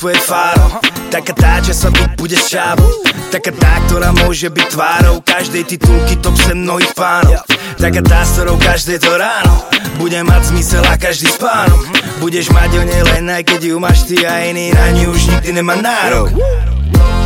[0.00, 0.80] svoje fáro
[1.12, 2.88] Taká tá, čo sa byť bude šábu
[3.28, 7.44] Taká tá, ktorá môže byť tvárou Každej titulky top sen mnohých pánov.
[7.76, 9.60] Taká tá, s ktorou každé to ráno
[10.00, 11.84] Bude mať zmysel a každý spánok
[12.16, 15.22] Budeš mať o nej len aj keď ju máš ty a iný na ňu už
[15.24, 16.32] nikdy nemá nárok.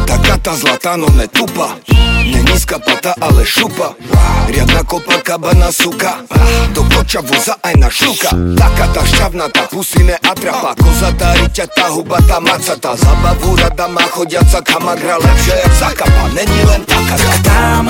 [0.06, 1.78] Taká tá zlatá, no ne tupa
[2.27, 3.94] Ne nízka pata, ale šupa
[4.74, 6.19] Riadna kopa, kabana, suka.
[6.74, 8.34] Do koča voza aj na šuka.
[8.59, 10.74] Taká tá šťavnatá, pusy ne atrapa.
[10.74, 12.98] Kozatá, riťatá, hubatá, macatá.
[12.98, 17.14] Zabavu rada má chodiaca kamagra Lepšia jak zakapa, není len taká.
[17.14, 17.83] Taká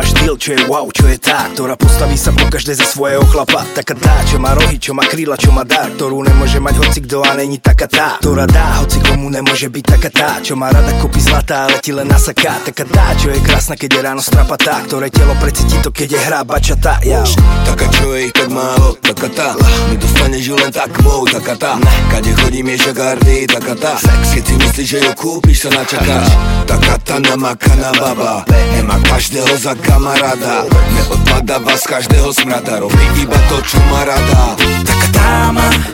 [0.00, 3.20] má štýl, čo je wow, čo je tá Ktorá postaví sa po každé za svojho
[3.28, 3.68] chlapa.
[3.76, 7.04] Taká tá, čo má rohy, čo má kríla, čo má dar Ktorú nemôže mať hoci
[7.04, 8.96] kto a není taká tá Ktorá dá, hoci
[9.30, 12.58] nemôže byť taká tá Čo má rada kopy zlatá, ale ti len nasaká.
[12.66, 16.20] Taká tá, čo je krásna, keď je ráno strapatá Ktoré telo precíti to, keď je
[16.20, 16.98] hra bačatá.
[17.06, 17.22] Ja.
[17.64, 19.48] Taká čo je tak málo, taká tá.
[19.88, 21.72] Nedostaneš ju len tak mou, taká tá.
[22.10, 23.94] Kade chodím je žagardy, taká tá.
[24.34, 26.28] Keď si myslíš, že ju kúpiš, sa načakáš.
[26.66, 26.94] Taká.
[27.10, 28.46] Tá namakaná baba.
[28.78, 30.62] Nemá každého za kamaráda.
[30.94, 32.78] Neodpadáva z každého smrada.
[32.78, 34.54] Robí iba to, čo má rada.
[34.86, 35.89] Taká dáma, právo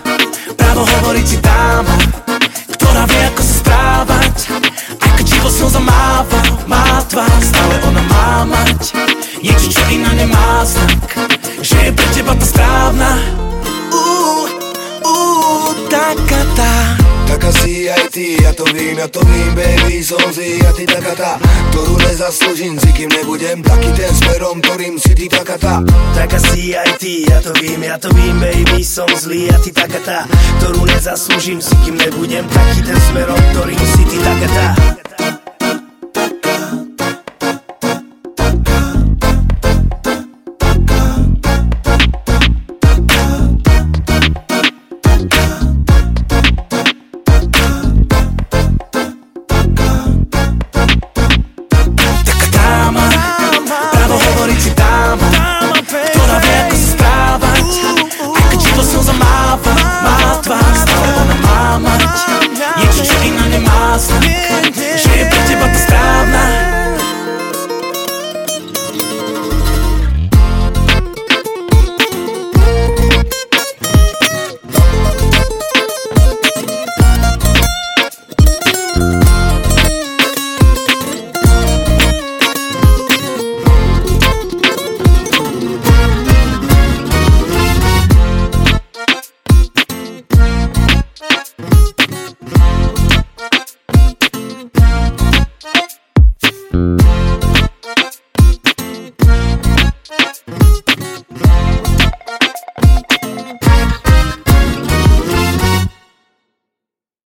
[18.17, 21.33] ty, ja to vím, ja to vím, baby, som si a ty taká tá
[21.69, 25.85] Ktorú nezaslúžim, si kým nebudem taký ten smerom, ktorým si ty taká tá.
[26.17, 29.69] Taká si aj ty, ja to vím, ja to vím, baby, som zlý a ty
[29.69, 30.19] taká tá
[30.63, 33.66] Ktorú nezaslúžim, si kým nebudem taký ten smerom, ktorým